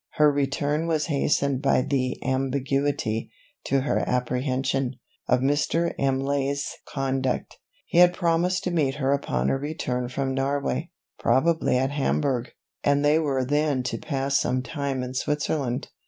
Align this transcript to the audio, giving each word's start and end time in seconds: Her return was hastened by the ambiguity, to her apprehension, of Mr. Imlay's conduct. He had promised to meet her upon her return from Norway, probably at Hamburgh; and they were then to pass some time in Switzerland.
Her 0.13 0.31
return 0.31 0.87
was 0.87 1.05
hastened 1.05 1.61
by 1.61 1.83
the 1.83 2.17
ambiguity, 2.25 3.29
to 3.65 3.81
her 3.81 3.99
apprehension, 4.09 4.95
of 5.27 5.41
Mr. 5.41 5.93
Imlay's 5.99 6.73
conduct. 6.87 7.59
He 7.85 7.99
had 7.99 8.11
promised 8.11 8.63
to 8.63 8.71
meet 8.71 8.95
her 8.95 9.13
upon 9.13 9.49
her 9.49 9.59
return 9.59 10.09
from 10.09 10.33
Norway, 10.33 10.89
probably 11.19 11.77
at 11.77 11.91
Hamburgh; 11.91 12.49
and 12.83 13.05
they 13.05 13.19
were 13.19 13.45
then 13.45 13.83
to 13.83 13.99
pass 13.99 14.39
some 14.39 14.63
time 14.63 15.03
in 15.03 15.13
Switzerland. 15.13 15.89